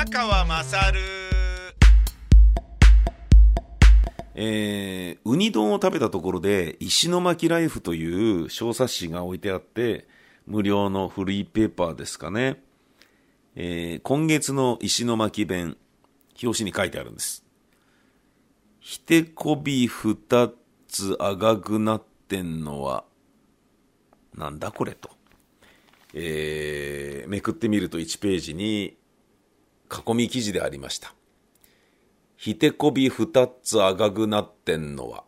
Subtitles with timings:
[0.00, 1.00] 宮川まさる
[4.34, 10.08] えー、ウニ丼を食べたところで、石巻ライフという小冊子が置いてあって、
[10.46, 12.62] 無料のフリーペーパーですかね。
[13.56, 15.76] えー今月の石巻弁、
[16.42, 17.44] 表紙に書いてあるんです。
[18.78, 20.16] ひてこび二
[20.88, 23.04] つ赤くなってんのは、
[24.34, 25.10] なんだこれと。
[26.14, 28.96] えーめくってみると1ページに
[29.90, 31.14] 囲み記事でありました。
[32.36, 35.24] ひてこび二つ赤くなってんのは、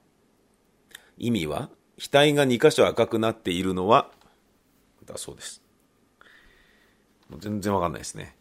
[1.18, 4.10] 意味は、額が2箇所赤くなっているのは、
[5.04, 5.62] だそうです。
[7.28, 8.36] もう全然わかんないですね。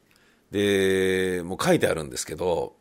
[0.52, 2.76] で、もう書いてあるんですけど、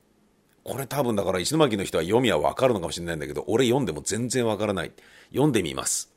[0.63, 4.93] これ多分だから石巻の人は読みはわかるのかもしれないんだけど、俺読んでも全然わからない。
[5.31, 6.13] 読んでみます。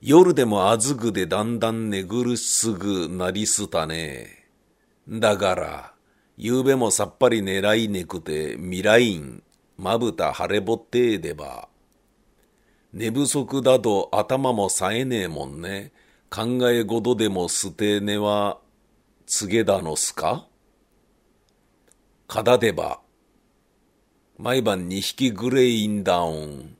[0.00, 4.48] 夜でもあずぐでだんだん寝苦すぐなりすたね。
[5.08, 5.95] だから、
[6.38, 9.42] ゆうべもさっぱり狙いねくて、未来ん、
[9.78, 11.68] まぶた晴れぼってえでば。
[12.92, 15.92] 寝不足だと頭も冴えねえもんね。
[16.28, 18.58] 考え事でも捨てねは、
[19.26, 20.46] 告げだのすか？
[22.28, 23.00] かだでば。
[24.36, 26.76] 毎晩二匹グレインダウン。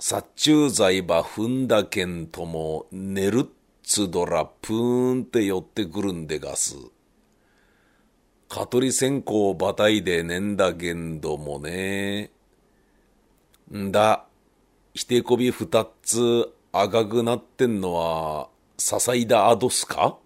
[0.00, 3.48] 殺虫剤ば踏んだけんとも、寝るっ
[3.84, 6.74] つどらぷーんって寄ってくるんでがす。
[8.54, 12.30] 蚊取り線香ばたいでねんだけんどもね。
[13.74, 14.26] んだ、
[14.94, 20.18] ひてこび二つ赤くなってんのは、ささいだアドスか？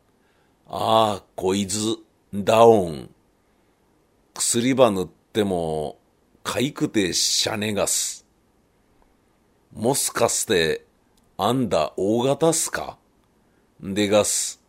[0.66, 1.96] ああ、こいつ、
[2.34, 3.10] ダウン。
[4.34, 5.98] 薬ば塗っても、
[6.44, 8.26] かいくてしゃねがす。
[9.72, 10.84] もすかして、
[11.38, 12.98] あんだ大型すか？
[13.82, 14.60] でがす。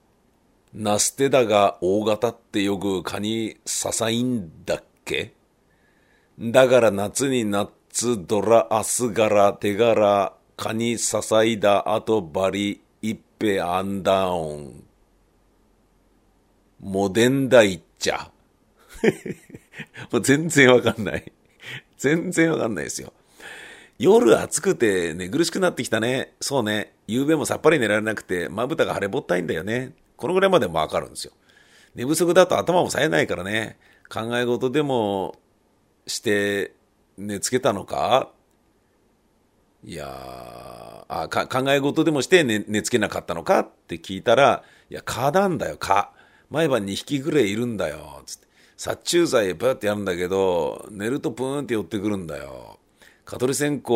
[0.73, 5.33] ナステだが大型ってよく蚊に刺さいんだっけ？
[6.39, 14.83] だから夏にナッツドラアスガラ手柄蚊に刺さいだ後バリ一ペアンダウン。
[16.81, 18.29] モデンダイっちゃ。
[20.11, 21.31] もう全然わかんない。
[21.97, 23.11] 全然わかんないですよ。
[23.97, 26.33] 夜暑くて寝苦しくなってきたね。
[26.39, 26.93] そうね。
[27.07, 29.93] 夕べもさっぱり寝られなくて、まぶたが腫れぼったいんだよね。
[30.19, 31.33] このぐらいまでもわかるんですよ。
[31.95, 33.77] 寝不足だと頭も冴えないからね。
[34.09, 35.35] 考え事でも
[36.05, 36.73] して
[37.17, 38.29] 寝つけたのか？
[39.83, 43.59] いやあか考え事でもして寝寝つけなかったのか？
[43.59, 46.11] って聞いたら、いや、蚊なんだよ、蚊。
[46.49, 48.21] 毎晩2匹ぐらいいるんだよ。
[48.25, 48.47] つって。
[48.75, 52.79] 殺虫剤ブーってやるんだけど、寝るとプーンって寄ってくるんだよ。
[53.25, 53.91] 蚊取り線香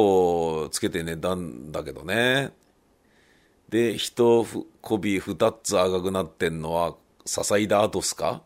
[0.72, 2.52] つけて寝たんだけどね。
[3.74, 4.46] で、一
[4.82, 6.96] こび二つ赤くなってんのは、
[7.26, 8.44] ささいだ後っすか？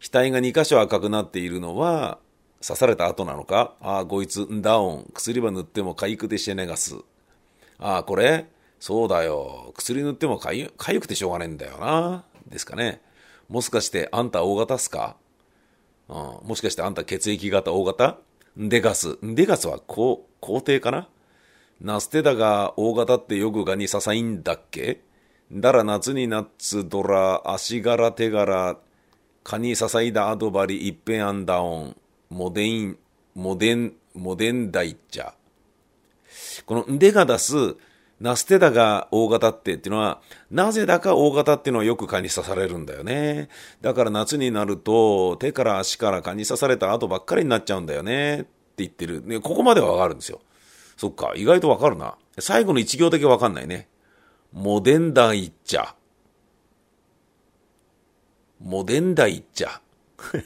[0.00, 2.18] 額が2箇所赤くなっているのは、
[2.66, 3.74] 刺された後なのか？
[3.82, 5.10] ああ、こいつ、ダウン。
[5.12, 6.96] 薬ば塗ってもかゆくてしてねがす。
[7.78, 8.46] ああ、これ？
[8.80, 9.74] そうだよ。
[9.76, 12.24] 薬塗ってもかゆくてしょうがねえんだよな。
[12.48, 13.02] ですかね。
[13.50, 15.18] もしかしてあんた大型っすか？
[16.08, 18.16] うん、もしかしてあんた血液型大型？
[18.58, 19.18] んでガス。
[19.22, 21.08] んでガスは高、皇帝かな？
[21.82, 25.00] ナステダが大型ってよくがにささいんだっけ？
[25.50, 28.78] だら夏にナッツドラ足柄手柄
[29.42, 31.96] 蚊にささいだアドバリ一遍アンダウン
[32.30, 32.98] モデイン
[33.34, 35.32] モデンモデンダイッチャ
[36.66, 37.74] このんでが出す
[38.20, 40.20] ナステダが大型ってっていうのは、
[40.52, 43.48] なぜだか大型っていうのはよく蚊に刺されるんだよね。
[43.80, 48.42] だから夏になると、手から足から蚊に刺された後ばっかりになっちゃうんだよね。
[48.42, 49.26] って言ってる。
[49.26, 50.40] ね、ここまではわかるんですよ。
[51.02, 52.16] そっか、意外とわかるな。
[52.38, 53.88] 最後の一行だけわかんないね。
[54.52, 55.94] モデンダイッチャ。
[58.60, 59.80] モデンダイッチャ。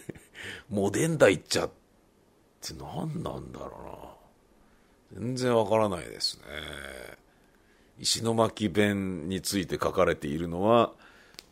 [0.71, 1.71] モデンダイッチャっ
[2.63, 4.17] て何なんだろ
[5.13, 5.27] うな。
[5.27, 6.45] 全然わからないですね。
[7.99, 10.95] 石巻弁について書かれているのは、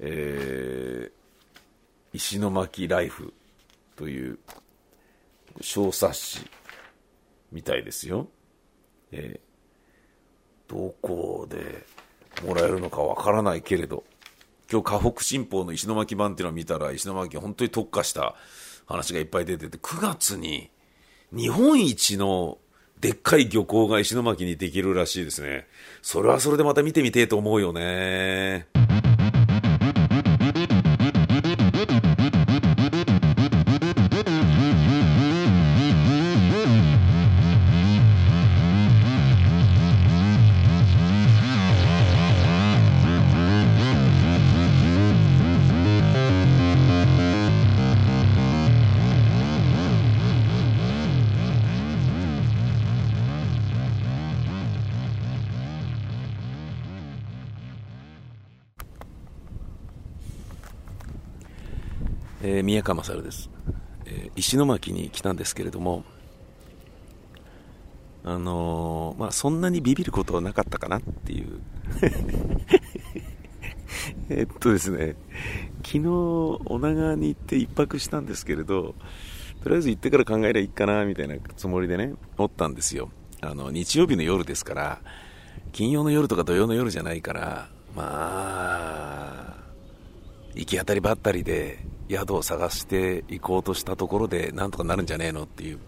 [0.01, 3.35] えー、石巻ライフ
[3.97, 4.39] という
[5.61, 6.51] 小冊子
[7.53, 8.29] みたいですよ。
[9.17, 11.87] えー、どこで
[12.45, 14.03] もらえるのかわからないけれど、
[14.71, 18.35] 今日河北新報の石巻版っていうのを見たら、石巻本当に特化した
[18.87, 20.71] 話がいっぱい出てて、9月に
[21.33, 22.59] 日本一の
[23.01, 25.67] でっかい漁港が石巻にできるらしいですね。
[26.03, 28.67] それはそれでまた見てみてえと思うよね。
[62.47, 63.49] えー、宮川勝です、
[64.05, 66.05] えー、石巻に来たんですけれども、
[68.23, 71.59] あのー、まあ、そんなにビビることはなかったかなっていう
[74.29, 75.17] えっとですね、
[75.79, 76.09] 昨日、
[76.67, 78.95] 女川に行って一泊したんですけれど、
[79.63, 83.11] とりあえず行ってから考えりゃいいかな、みたいなつもりでね、おったんですよ。
[83.41, 85.01] あの、日曜日の夜ですから、
[85.73, 89.57] 金曜の夜とか土曜の夜じゃないから、まあ、
[90.55, 91.79] 行き当たりばったりで
[92.09, 95.79] 宿を探して行こうとしたところでなんとかなるんじゃねえのっていう、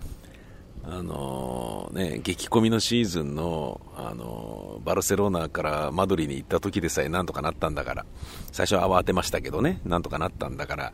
[0.85, 8.07] あのー、ね、激混みのシーズンの、あのー、バルセロナからマドリに行った時でさえなんとかなったんだから、
[8.53, 10.93] 最初は慌てましたけどね、なんとかなったんだから、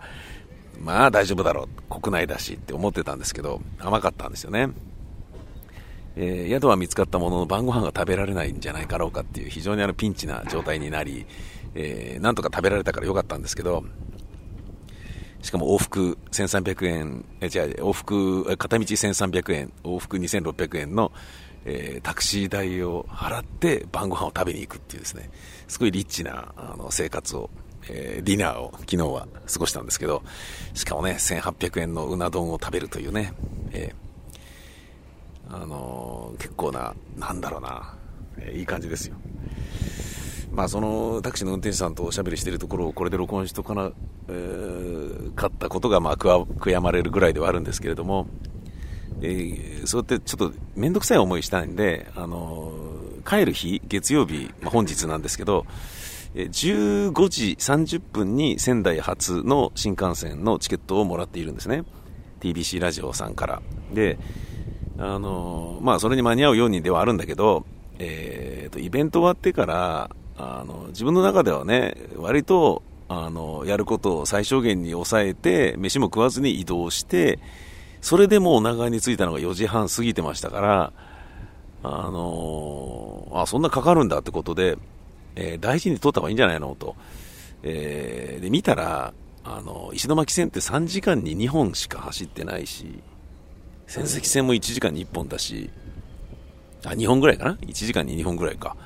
[0.80, 4.70] まあ大丈夫だろう、国内だしって思ってたんですけど、甘かったんですよね。
[6.16, 11.26] えー、宿は見つかったものの晩ご飯が食べられないんじゃないかろうかっていう非常にあのピンチな状態になり、
[11.74, 13.84] えー、なんとか食べられたからよかったんですけど、
[15.42, 21.12] しかも往復1300円、え違う、往復、片道1300円、往復2600円の、
[21.64, 25.30] えー、タクシー代を払って晩ご飯を食べに行くっていうですね、
[25.66, 27.50] すごいリッチなあの生活を、
[27.88, 30.22] えー、ディナーを昨日は過ごしたんですけど、
[30.74, 33.32] しかもね、1800円のうな丼を食べるというね、
[33.72, 37.94] えー、あの、結構な、なんだろうな、
[38.38, 39.16] えいい感じですよ。
[40.52, 43.90] まあ、そのタクシーの運転手さんとおしゃべりしているところをこれで録音しとかな、
[44.28, 48.26] えー、かったことがまあ悔やまれるぐらいではあるんですけれども、
[49.22, 55.64] えー、そうやってちょっと面倒くさい思いしたいんで、あのー、帰る日、月曜日、まあ、本日なんですけど、
[56.34, 61.84] 15時30分に仙台発の新幹線のチケットをもらっているんですね。
[62.40, 63.62] TBC ラジオさんから。
[63.92, 64.18] で、
[64.98, 67.64] あのまあ、それに間に合うようにではあるんだけど、
[67.98, 77.38] えーと、イベント終わってから、あの自分の中ではね、割とあのやることを最小限に抑えて、飯も食わずに移動して、
[78.00, 80.92] それでもう長に着いたのが4時半過ぎてましたから、
[81.84, 84.78] あのあそんなかかるんだってことで、
[85.34, 86.94] えー、大事に取った方がいいんじゃないのと、
[87.62, 89.12] えー、で見たら
[89.44, 93.02] あの石巻線って3時間に2本しか走ってないし、
[93.86, 95.70] 仙石線も1時間に1本だし、
[96.84, 98.76] あ、2本ぐらいかな ?1 時間に2本ぐらいか。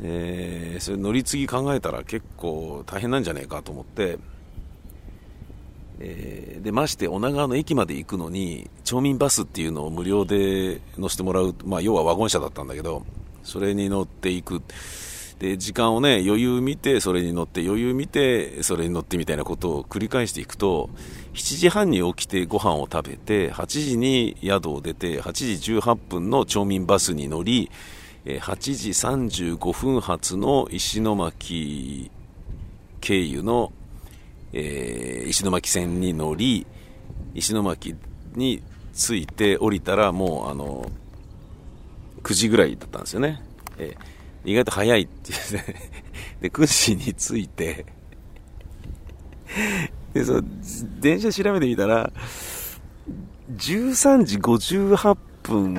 [0.00, 4.18] えー、それ乗り継ぎ考えたら結構大変なんじゃねえかと思って、
[6.00, 13.04] えー、でまして女川の駅まで行くのに町民バスっていうのを無料で乗せてもらう、まあ、要はワゴン車だったんだけど
[13.44, 14.62] それに乗っていく。
[15.42, 20.88] で時間をね余裕見てそれに乗って余裕見てそれに乗ってみたいなことを繰り返していくと
[21.34, 27.72] 7時半に起きてご飯を食べて8時に宿を出て8時18分の町民バスに乗り
[28.24, 32.10] 8時35分発の石巻
[33.00, 33.72] 経由の、
[34.52, 36.66] えー、石巻線に乗り、
[37.34, 37.96] 石巻
[38.34, 38.62] に
[38.94, 40.90] 着いて降りたらもうあの、
[42.22, 43.42] 9時ぐらいだったんですよね。
[43.78, 45.90] えー、意外と早いっていうね。
[46.40, 47.86] で、9時に着いて
[50.14, 50.44] で、そう、
[51.00, 52.10] 電車調べてみたら、
[53.56, 55.78] 13時58分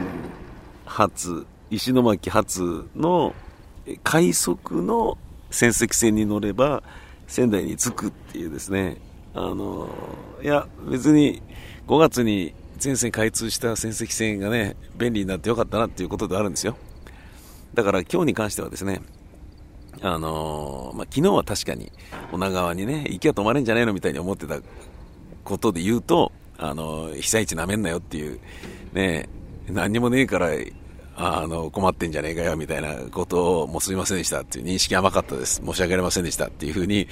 [0.85, 3.33] 発石巻発の
[4.03, 5.17] 快速の
[5.49, 6.83] 仙石線に乗れば
[7.27, 8.97] 仙台に着くっていうですね、
[9.33, 9.89] あの、
[10.43, 11.41] いや、別に
[11.87, 16.77] 5月に全線開通した仙石線がね、便利になってよかったなっていうことであるんですよ。
[17.73, 19.01] だから今日に関してはですね、
[20.01, 21.91] あのまあ、昨日は確かに
[22.31, 24.59] 女川にね、行きゃ止まれんじゃないのみたいに思ってた
[25.43, 28.39] ことで言うと、あの被災地なめんなよっていう、
[28.93, 29.27] ね、
[29.67, 30.49] 何にもねえから
[31.15, 35.61] あの、困ってんじゃねえかよ、みたいなことを、もうすいませんでしたっていう認識甘かったです。
[35.65, 37.07] 申し訳ありませんでしたっていうふうに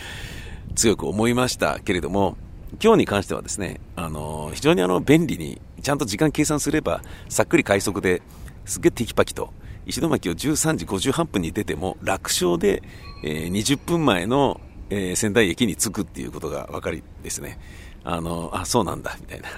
[0.76, 2.38] 強く思いましたけれども、
[2.82, 8.22] 今日に関してはですね、あの、非常にあの、便利に、ちゃんと時間計算すれば、さっくり快速で、
[8.66, 9.54] すげえテキパキと、
[9.86, 12.82] 石巻を13時58分に出ても、楽勝で、
[13.24, 17.60] えー、20分前の、えー、仙台駅に着くっていうことが分かりですね。
[18.04, 19.50] あの、あ、そうなんだ、みたいな。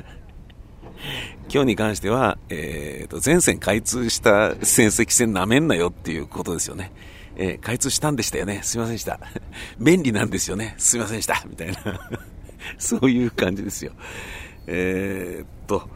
[1.54, 6.92] 今日に関しては、えーと、全線開通した戦績線なめんなよっていうことですよね。
[7.36, 8.62] えー、開通したんでしたよね。
[8.64, 9.20] すいませんでした。
[9.80, 10.76] 便利なんですよね。
[10.78, 11.44] すいませんでした。
[11.50, 11.78] みたいな
[12.78, 13.92] そういう感じですよ。
[14.68, 15.90] えー、っと、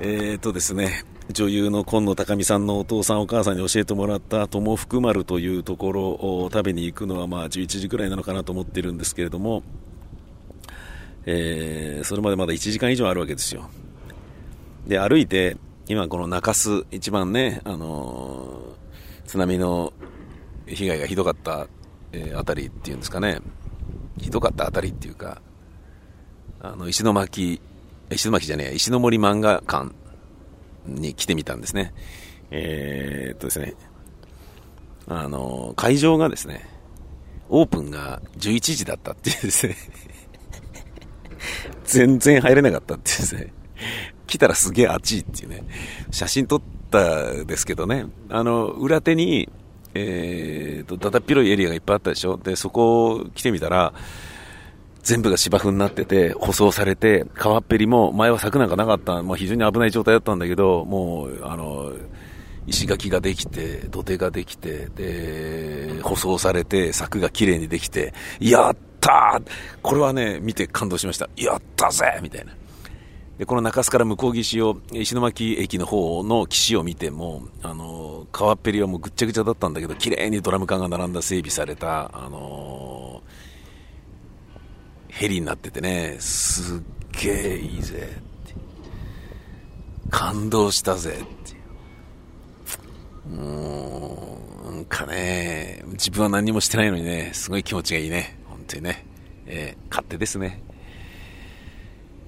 [0.00, 9.62] えー、っとですね、女優の今野高美さんのお父さんお母さんに教えてもらった友福丸というところを食べに行くのはまあ11時くらいなのかなと思ってるんですけれども、
[11.26, 13.68] えー、それまでまだ1時間以上あるわけですよ。
[14.86, 19.92] で、歩いて、今この中洲、一番ね、あのー、津波の
[20.66, 21.66] 被害がひどかった、
[22.12, 23.38] えー、あたりっていうんですかね、
[24.18, 25.40] ひどかったあたりっていうか、
[26.60, 27.60] あの、石巻、
[28.10, 29.92] 石巻じゃねえ、石の森漫画館
[30.86, 31.94] に来てみたんですね。
[32.50, 33.74] えー、っとですね、
[35.06, 36.68] あの、会場がですね、
[37.48, 39.76] オープンが11時だったっていうですね
[41.84, 43.52] 全然入れなかったっていうですね、
[44.26, 45.64] 来たらすげえ暑いっていうね、
[46.10, 49.48] 写真撮ったですけどね、あの、裏手に、
[49.94, 52.38] えーと、だだっ広いエリアがいっぱいあったでしょ。
[52.38, 53.92] で、そこを来てみたら、
[55.02, 61.92] 全部が芝生になってて、舗装されて、川っぺりも前は柵なんかなかった、まあ、非常に危ない状態だったんだけど、もう、あの、
[62.66, 69.42] 石垣ができて、土手ができて、で、舗装されて、柵が綺麗にできて、やった
[69.82, 71.28] これはね、見て感動しました。
[71.36, 72.52] やったぜみたいな。
[73.38, 83.22] で、この中洲から向こう岸を、石巻駅の方の岸を見ても、あの、川っぺりはもうぐっちゃぐちゃだったんだけど、綺麗にドラム缶が並んだ整備された、あの
[85.08, 86.82] ヘリになっててね、すっ
[87.20, 88.54] げえいいぜって。
[90.10, 91.56] 感動したぜって
[93.28, 93.34] う。
[93.34, 98.41] もう、なんかね、自分は何もしてないのにね、すごい気持ちがいいね。
[98.72, 99.04] 本当にね。
[99.46, 100.62] えー、勝手ですね。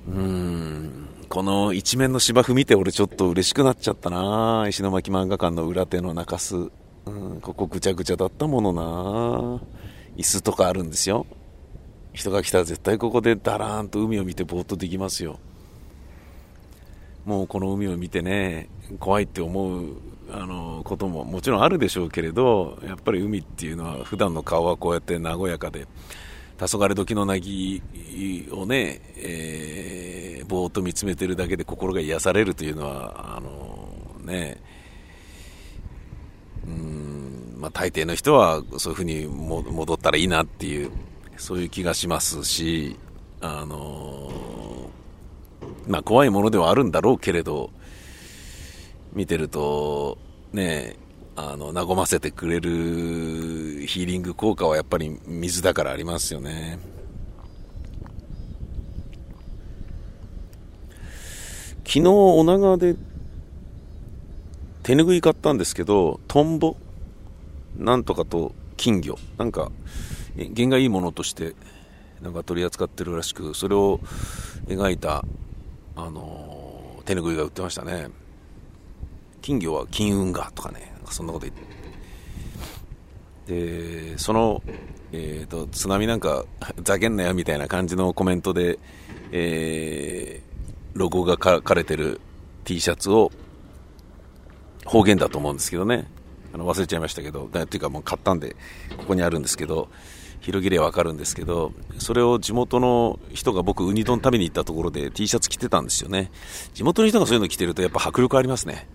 [0.06, 6.70] うーん、この一面の芝生見て俺ちょっと嬉しくなっちゃったな石巻漫画館の裏手の中洲。
[7.06, 8.82] うん、ここぐちゃぐちゃだったものな
[10.16, 11.26] 椅子とかあるんですよ。
[12.12, 15.38] 人が来たら絶対ここでダラーンと海を見てぼーっとできますよ。
[17.24, 18.68] もうこの海を見てね、
[19.00, 19.96] 怖いって思う
[20.30, 25.86] あのことももちろんあるでしょうけれど、やっぱり海っていうのは普段の顔はこうやって和やかで、
[26.58, 27.82] 黄昏時の凪
[28.52, 33.88] をね、えー、ぼーっと見つめてるだけで心が癒されるというのは、あの
[34.24, 34.60] ね、
[36.66, 40.90] うん、まあ大抵の人はそういうふうに戻ったらいいなっていう、
[41.36, 42.96] そういう気がしますし、
[43.40, 44.30] あの
[45.88, 47.70] まあ怖いものではあるんだろうけれど、
[49.12, 50.18] 見てると、
[50.52, 50.96] ね、
[51.36, 52.70] あの、和ませてくれる
[53.86, 56.78] ヒーリング効果はやっぱり水だからありますよね。
[61.86, 62.96] 昨日、女川で
[64.82, 66.76] 手拭い買ったんですけど、トンボ？
[67.78, 69.16] なんとかと金魚。
[69.38, 69.70] なんか、
[70.36, 71.54] 弦がいいものとして、
[72.20, 74.00] なんか取り扱ってるらしく、それを
[74.66, 75.24] 描いた、
[75.94, 78.08] あの手拭いが売ってましたね。
[79.42, 81.62] 金魚は金運がとかね、そんなこと言って。
[83.46, 84.62] で、その、
[85.12, 86.44] え、ー、と、津波なんか、
[86.82, 88.78] ざけんなよみたいな感じのコメントで、
[89.32, 92.20] えー、ロゴが書かれてる
[92.64, 93.30] T シャツを、
[94.84, 96.08] 方言だと思うんですけどね。
[96.52, 98.54] あの忘れちゃいましたけど、だっていうかもう買ったんで、
[98.96, 99.88] ここにあるんですけど、
[100.40, 106.30] 広げればわかるんですけど、それを地元の人が僕、ウニ丼食べに行ったところで T シャツ着てたんですよね。
[106.74, 108.86] 地元の人がそういうの着てるとやっぱ迫力ありますね。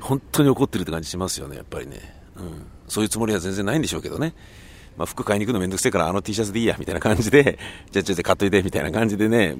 [0.00, 2.21] 本当に怒ってるって感じしますよね、やっぱりね。
[2.36, 2.66] うん。
[2.88, 4.34] そういうつもりは全然ないんでしょうけどね。
[4.96, 7.58] まあ、服買いに行くのめんどくせえからあの T シャツでいいや、みたいな感じで、
[7.90, 9.56] じゃあちょっと買っといて、みたいな感じでね、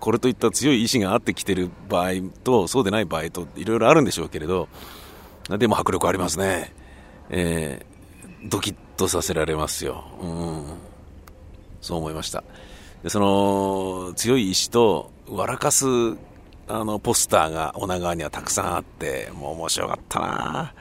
[0.00, 2.10] これといった強い意志があってきてる場合
[2.42, 4.68] と、そうでない場合と、いろいろあるんでしょうけれど、
[5.48, 6.74] でも迫力ありますね。
[7.30, 10.04] えー、ドキッとさせられますよ。
[10.20, 10.64] うん。
[11.80, 12.44] そう思いました。
[13.02, 15.86] で、その、強い意志と、笑かす
[16.68, 20.74] あの、ポスターが女川にはたくさんあって、もう面白かったな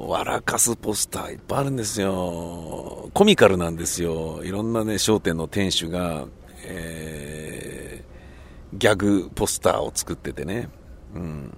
[0.00, 3.10] 笑かすポスターいっぱいあるんですよ。
[3.12, 4.42] コミカルなんですよ。
[4.44, 6.26] いろんなね、商店の店主が、
[6.64, 10.68] えー、ギャグポスターを作っててね。
[11.14, 11.56] うん。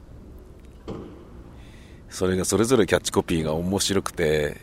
[2.08, 4.60] それがそれぞれキャッチコピーが面白くて、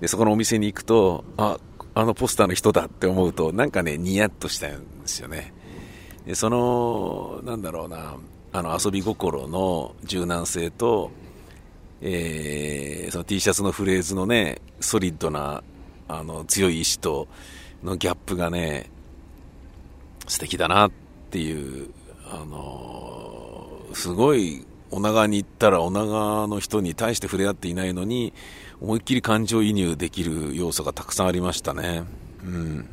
[0.00, 1.58] で、そこのお店に行くと、あ、
[1.94, 5.52] あのポスターの人だって思うと、なんかね、ニヤッとしたんですよね。
[6.24, 8.16] でその、なんだろうな、
[8.52, 11.10] あの遊び心の柔軟性と、
[12.02, 15.62] えー、その T シャツのフレーズのね、ソリッドな、
[16.08, 17.28] あの、強い意志と
[17.82, 18.90] のギャップがね、
[20.26, 20.90] 素敵だなっ
[21.30, 21.90] ていう、
[22.30, 28.32] あの、すごい、女川に行ったら女川の人に対して触れ合っていないのに、
[28.80, 32.04] 思いっきり感情移入できる要素がたくさんありましたね。
[32.42, 32.88] うん。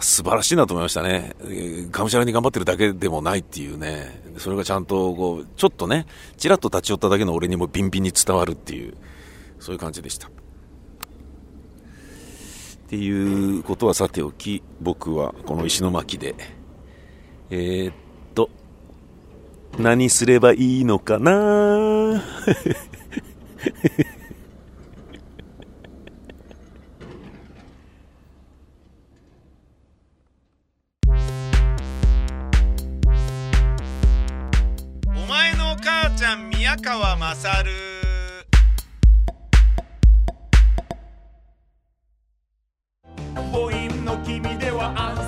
[0.00, 1.32] 素晴らしいなと思いましたね。
[1.90, 4.22] がむしゃらに頑張ってるだけでもないっていうね。
[4.36, 8.94] それがちゃんとこう、ちょっとね、ちらっと立ち寄っただけの俺にもビンビンに伝わるっていう、
[9.58, 10.28] そういう感じでした。
[10.28, 10.30] っ
[12.88, 16.34] ていうことはさておき、僕はこの石巻で、
[17.50, 17.94] えー、っ
[18.34, 18.50] と、
[19.78, 22.22] 何すればいいのかな？
[44.28, 45.27] 君では安心